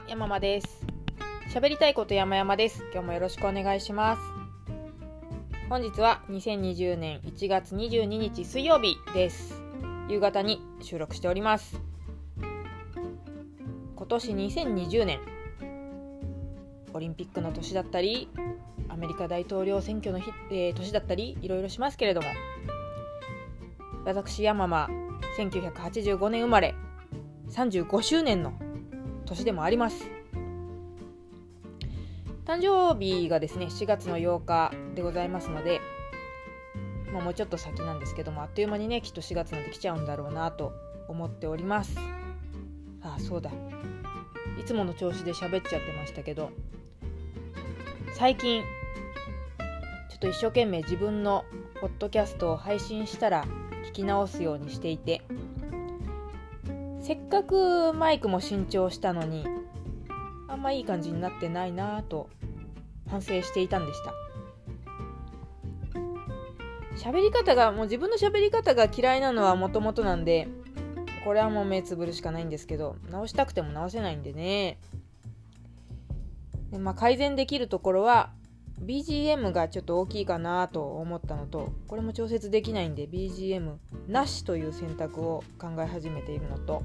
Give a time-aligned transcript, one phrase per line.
[0.00, 0.86] は、山間です。
[1.52, 2.84] 喋りたいこと山々です。
[2.92, 4.22] 今日もよろしくお願いします。
[5.68, 9.62] 本日は2020年1月22日水曜日です。
[10.08, 11.80] 夕方に収録しております。
[13.96, 15.20] 今年2020年、
[16.94, 18.28] オリンピックの年だったり、
[18.88, 22.28] アメリカ大統領選挙の日、えー年だったり、いろいろしますけれども、
[24.04, 24.88] 私山間、
[25.38, 26.74] 1985年生まれ、
[27.50, 28.54] 35周年の
[29.30, 30.04] 年でもあります。
[32.44, 35.80] 誕生日がですね4月の8日でございますので、
[37.12, 40.72] まあ、もうちょっと先なんですけどもあっという間にねきっと4月なんて来ちゃうんだろうなと
[41.06, 41.96] 思っております。
[43.02, 43.50] ああそうだ。
[44.58, 46.50] いつもの調子で喋っちゃってましたけど
[48.12, 48.62] 最近
[50.10, 51.44] ちょっと一生懸命自分の
[51.80, 53.46] ポッドキャストを配信したら
[53.86, 55.22] 聞き直すようにしていて
[57.00, 59.46] せっかくマイクも新調したのに
[60.48, 62.28] あんまいい感じになってないなぁと
[63.08, 64.12] 反省していたんでした。
[66.96, 70.48] 喋り方がもう自分の喋り方が嫌いなのはもともとなんで
[71.24, 74.78] これはもう目つぶるしかないんですけど直したくても直せないんでね。
[76.70, 78.30] で、まあ、改善できるところは
[78.84, 83.74] BGM がちょっと大きいかなと思ったのとこれも調節できないんで BGM
[84.08, 86.82] なしという選択を考え始めているのと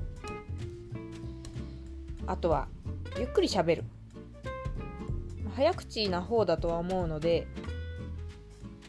[2.28, 2.68] あとは
[3.18, 3.84] ゆっくりしゃべる。
[5.56, 7.48] 早口な方だとは思うので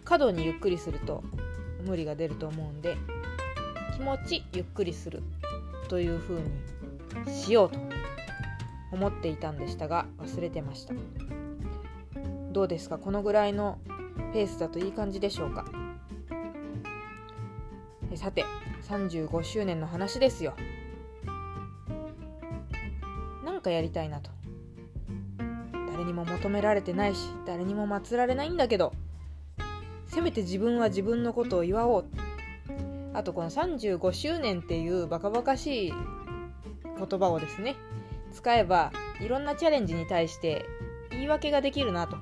[0.04, 1.22] 過度にゆっくりすると
[1.84, 2.96] 無理が出ると思うんで
[3.94, 5.22] 気持ちゆっくりする
[5.88, 7.78] という風にしようと
[8.90, 10.94] 思っていたんでしたが忘れてました。
[12.56, 12.96] どうですか？
[12.96, 13.78] このぐらいの
[14.32, 15.66] ペースだといい感じでしょうか？
[18.14, 18.46] さて
[18.88, 20.54] 35周年の話ですよ。
[23.44, 24.30] なんかやりたいなと。
[25.92, 28.94] 誰にも求められてないし誰にも祀られないんだけど
[30.06, 32.04] せめて自分は自分のことを祝おう。
[33.12, 37.76] あとこの35周年っていうバカバカしい言葉をですね
[38.32, 40.64] 使えばいろんなチャレンジに対して
[41.10, 42.16] 言い訳ができるなと。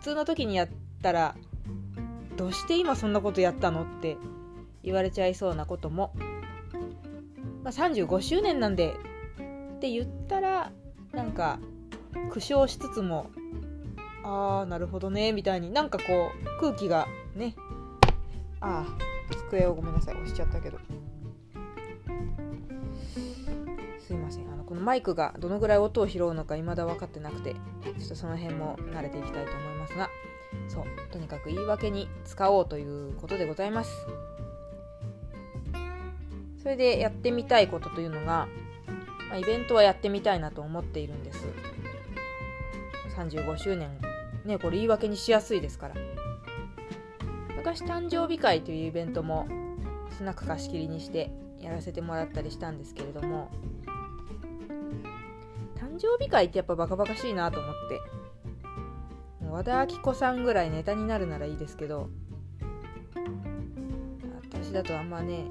[0.00, 0.68] 普通の時にやっ
[1.02, 1.36] たら
[2.38, 4.16] どうして今そんなことやったのって
[4.82, 6.14] 言われちゃいそうなことも、
[7.62, 8.94] まあ、35周年なんで
[9.76, 10.72] って言ったら
[11.12, 11.60] なんか
[12.30, 13.30] 苦笑しつつも
[14.24, 17.54] ああなるほどねみたいになんかこう空気がね
[18.60, 20.78] ああ机をごめんなさい押しちゃったけど。
[24.00, 29.69] すいませんあのこのマイクがどのぐらい音を拾うのか未だ分かってなくてちょっとその辺も慣れていきたいと思います。
[30.72, 33.90] そうとにかく言い訳に使おうということでございます。
[36.62, 38.46] それでやってみたいことというのが、
[39.28, 41.44] まあ、イベントはやってみたいなと思っているんです。
[43.16, 43.98] 35周年。
[44.44, 45.94] ねこれ言い訳にしやすいですから。
[47.56, 49.48] 昔誕生日会というイベントも
[50.16, 53.50] スナック貸し切りにしてやらせてもらったりしたんですけれども
[55.76, 58.00] 誕生日会ってやっぱバカバカしいなと思って。
[59.50, 62.08] もう和田アキ子さんぐらいネタになるならいいですけど
[64.52, 65.46] 私だとあんまね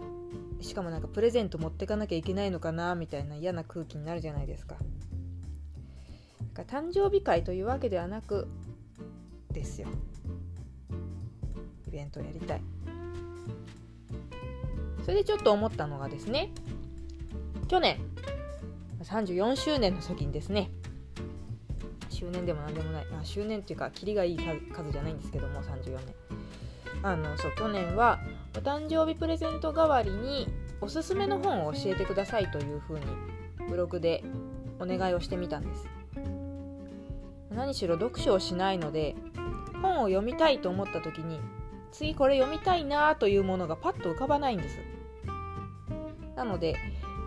[0.61, 4.77] しかもなんかプレゼント持ってかなきゃいけないのかなみたいな嫌な空気になるじゃないですか。
[6.53, 8.47] か誕生日会というわけではなく
[9.51, 9.89] ですよ。
[11.87, 12.61] イベントをやりたい。
[15.03, 16.51] それでちょっと思ったのがですね
[17.67, 17.99] 去年
[19.03, 20.71] 34周年の時にですね
[22.19, 23.05] 周年でも何でもない。
[23.21, 24.37] あ周年っていうかキリがいい
[24.73, 26.15] 数じゃないんですけども34年。
[27.01, 28.19] あのそう去年は
[28.57, 30.49] お誕生日プレゼント代わりに
[30.81, 33.05] おすすめの本を教えてくださいというふうに
[33.69, 34.21] ブログで
[34.79, 35.87] お願いをしてみたんです。
[37.51, 39.15] 何しろ読書をしないので
[39.81, 41.39] 本を読みたいと思った時に
[41.91, 44.77] 次これ読みたいなというものがパッと浮かばないんです。
[46.35, 46.75] なので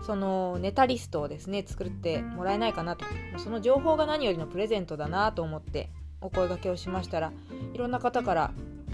[0.05, 3.05] そのネタリストをですね作ってもらえないかなと。
[3.37, 5.89] その情報が何よりのプレゼントだなと思って
[6.21, 7.31] お声がけをしましたら
[7.73, 8.51] いろんな方から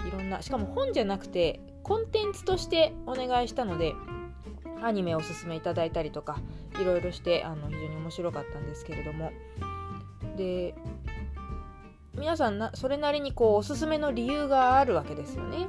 [0.07, 3.93] いろんなしかも本じゃなくてコンテンツとしてお願いしたので
[4.81, 6.39] アニメをおすすめいただいたりとか
[6.79, 9.31] いろいろしてあの非常に面白かったんですけれども。
[10.37, 10.73] で
[12.13, 15.67] 皆さんなそれなりにこうおすすめの理由があるわけですよね。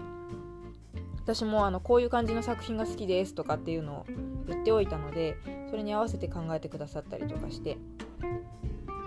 [1.23, 4.07] 私もあのこういう感じの作品が好きですとかっていうのを
[4.51, 5.37] 言っておいたので
[5.71, 7.79] それに合わせて考えてくださったりとかして。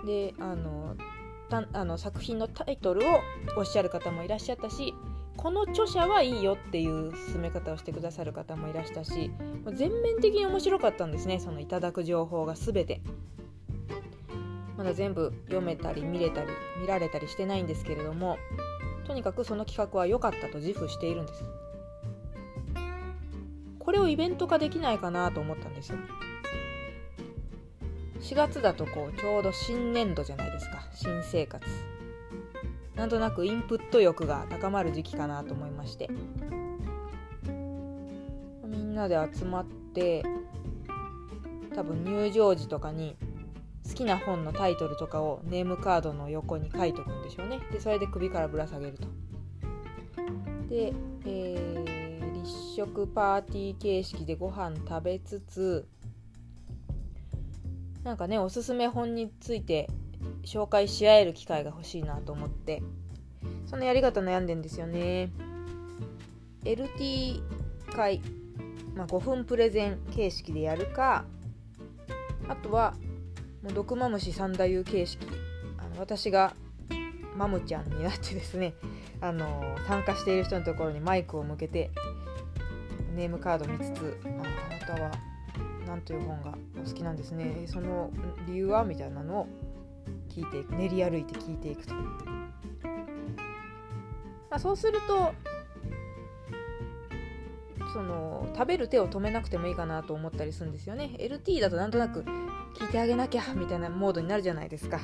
[0.04, 0.96] であの
[1.48, 3.20] たあの作品のタイトルを
[3.56, 4.94] おっしゃる方もいらっしゃったし
[5.36, 9.30] この著者はいいよっていう進め方をしてくださる方もいらしたし
[9.72, 13.00] 全面的に面白かったんですねそのいただく情報が全て。
[14.76, 16.48] まだ全部読めたり見れたり
[16.80, 18.38] 見られたりしてないんですけれども
[19.06, 21.44] とにかくその企画は良かったと自負しているんです。
[23.84, 25.98] これをイベント化できないかなと思ったんですよ。
[28.20, 30.82] 4月だとこうちょうど新年度じゃないですか。
[30.94, 31.64] 新生活。
[32.94, 36.08] なんとなくインプット欲が高まる時期かなと思いまして。
[38.66, 40.24] みんなで集まって
[41.74, 43.16] 多分入場時とかに
[43.86, 47.60] 好きな本のタイトルとかをネームカードの横に書いとくんでしょうね。
[47.70, 49.06] でそれで首からぶら下げると。
[50.70, 50.92] で、
[51.26, 51.93] えー、
[52.74, 55.86] 食パーティー形式でご飯食べつつ
[58.02, 59.88] なんかねおすすめ本について
[60.44, 62.82] 紹介し合える機会が欲しいなと思って
[63.66, 65.30] そのやり方悩んでんですよね。
[66.64, 67.42] LT
[67.94, 68.20] 会、
[68.94, 71.24] まあ、5分プレゼン形式でやるか
[72.48, 72.94] あとは
[73.62, 75.26] もう毒マムシ三太夫形式
[75.78, 76.54] あの私が
[77.36, 78.74] マムちゃんになってですね
[79.20, 81.90] あの参加している人のところにマイクを向けて
[83.14, 85.10] ネームカード見つつあなたは
[85.86, 87.64] 何という本がお好きなんですね。
[87.66, 88.10] その
[88.46, 89.46] 理由はみたいなのを
[90.28, 92.02] 聞いていく練り歩いて聞いていくと、ま
[94.50, 95.32] あ、そうすると
[97.92, 101.14] その食べる手を止めなくてもいいかなと思ったりするんですよね。
[101.18, 102.22] LT だとなんとなく
[102.76, 104.98] 聞いてあげなきゃみたいなモードになるじゃないですか。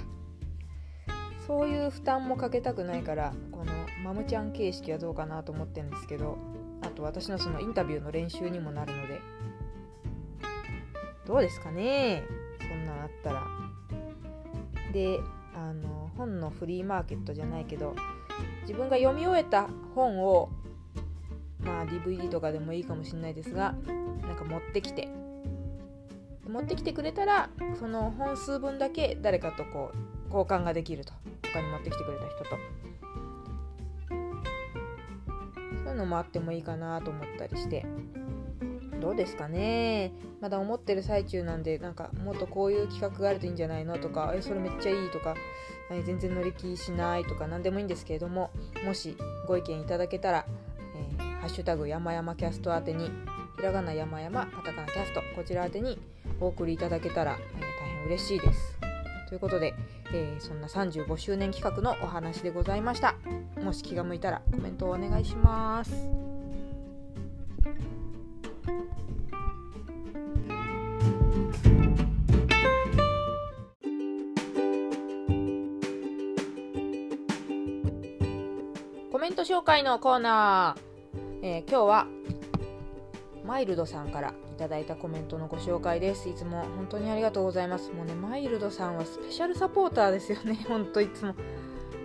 [1.46, 3.72] そういう負担もかけたくないからこの
[4.04, 6.59] マムちゃん形式はどうかなと思ってるんですけど。
[6.82, 9.20] あと私のそのインタビューの練習にもなるので。
[11.26, 12.24] どうですかね？
[12.60, 13.46] そんなんあったら。
[14.92, 15.20] で
[15.54, 17.94] あの本のフリーマーケットじゃないけど
[18.62, 20.48] 自分が読み終えた本を
[21.60, 23.74] まあ DVD とかでもいいかもしれないですが
[24.22, 25.08] なんか持ってきて。
[26.48, 27.48] 持ってきてくれたら
[27.78, 31.12] その本数分だけ誰かとこう交換ができると。
[31.52, 32.79] 他に持ってきてくれた人と。
[35.90, 37.84] ういうのもあってもいいかなと思ったりして
[39.00, 45.34] どうですかねまだ思ってる最中なんでなんかもっとこういう企画があるといいんじゃないのとかえそれめっちゃいいとか
[46.04, 48.50] 全然乗り気しないとか何でもいいんですけれども
[48.84, 49.16] もし
[49.48, 50.46] ご意見いただけたら
[51.18, 53.10] 「えー、ハッシュタグ山々キャスト」宛てに
[53.56, 55.98] ひらがな山々カタカナキャストこちら宛てに
[56.40, 58.79] お送りいただけたら、えー、大変嬉しいです。
[59.30, 59.74] ということで、
[60.12, 63.14] えー、そんな35周年企画のお話でございました。
[63.62, 65.92] もし気が向いたらコメントをお願いします。
[79.12, 82.06] コメント紹介のコーナー、えー、今日は
[83.46, 86.28] マイルドさんからただいたコメントのご紹介です。
[86.28, 87.90] いつも本当にありがとうございます。
[87.92, 90.54] もうね、マイルドさんはスペシャルサポーターですよね。
[90.68, 91.30] ほんといつも。
[91.30, 91.34] あ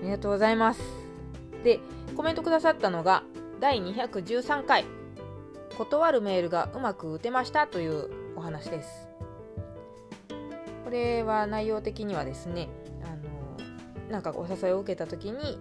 [0.01, 0.81] りがとうございます。
[1.65, 1.81] で、
[2.15, 3.23] コメントくださったのが、
[3.59, 4.85] 第213回、
[5.77, 9.09] 断るメールがうまく打てましたというお話です。
[10.85, 12.69] これは内容的にはですね、
[13.03, 13.07] あ
[14.07, 15.59] の、なんかお誘いを受けた時に、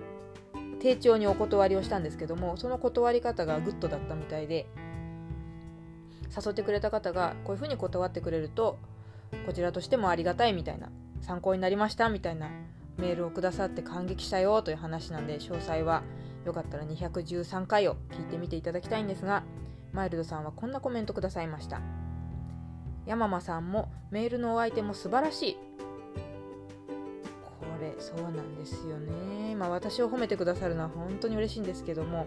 [0.79, 4.69] 丁重にお断りをしたんですけども、その断り方がグッドだったみたいで、
[6.25, 8.79] 誘ってくれた方がこういうふうに断ってくれると
[9.47, 10.91] こちらとしてもありがたいみたいな
[11.23, 12.51] 参考になりましたみたいな
[12.99, 16.03] メールをくださって感激したよという話なんで詳細は
[16.45, 19.43] よかったら213回を聞いてみていただきたいんですが
[19.93, 21.81] マイルドさんはこんなコメントくださいました。
[23.07, 25.57] 山間さんもメールのお相手も素晴らしい。
[27.43, 29.55] これそうなんですよね。
[29.55, 32.27] まあ私を褒めてくださるのは本当に嬉しいんですけども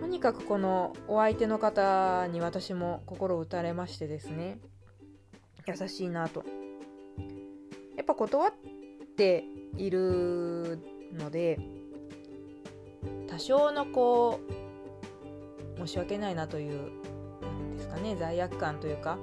[0.00, 4.58] とにかくこのお相手の方に私も心打たれましてですね。
[5.66, 6.44] 優しいなと。
[7.96, 8.52] やっぱ断っ
[9.16, 9.44] て
[9.76, 10.78] いる
[11.14, 11.58] ので
[13.28, 14.40] 多少のこ
[15.76, 16.90] う申し訳ないなという
[17.42, 19.18] なんですかね罪悪感というか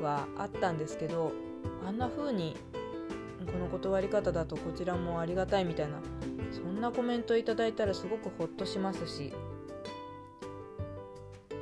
[0.00, 1.32] はあったんですけど
[1.86, 2.56] あんな風に
[3.46, 5.98] この断り方だとこちらもありがたいみたいな
[6.52, 9.32] そんなコメントいただいたらすごくほっとしますし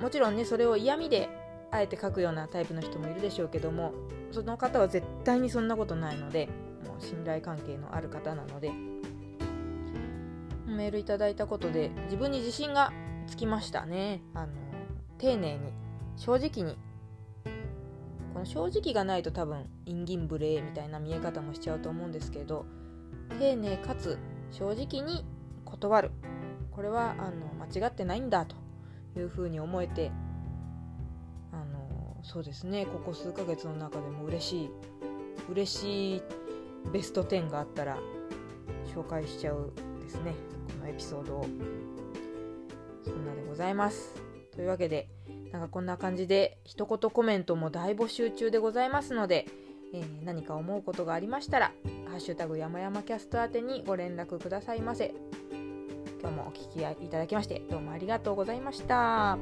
[0.00, 1.28] もちろんねそれを嫌味で
[1.70, 3.92] あえて書くようなタイプの人もいるでしょうけども
[4.32, 6.48] その方は絶対にそんなことないので
[6.86, 8.72] もう信頼関係のある方なので
[10.66, 12.92] メールいただいたことで自分に自信が
[13.26, 14.22] つきましたね。
[14.34, 14.52] あの
[15.18, 15.72] 丁寧に
[16.16, 16.78] 正直に。
[18.32, 22.64] この正直がないと多分陰銀無礼みたいな見え方もしちゃうと思うんですけど
[23.40, 24.18] 丁寧かつ
[24.52, 25.24] 正直に
[25.64, 26.10] 断る。
[26.70, 28.56] これはあの間違ってないんだと。
[29.18, 30.10] いうふうに思えて
[31.52, 34.70] あのそうですねここ数ヶ月の中でも嬉しい
[35.50, 36.22] 嬉しい
[36.92, 37.98] ベスト10があったら
[38.94, 40.34] 紹介しちゃうですね
[40.78, 41.46] このエピソードを。
[43.04, 44.14] そんなでございます。
[44.54, 45.08] というわけで
[45.52, 49.46] なんかこんな感じで一言コメントも大募集中でございますので、
[49.92, 51.72] えー、何か思うことがありましたら
[52.08, 55.14] 「ハッシュタグ山々キャスト宛てにご連絡くださいませ。
[56.20, 59.38] 今日もお聴きいただきましてどうもありがとうございました。